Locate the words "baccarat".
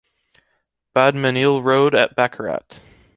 2.15-2.79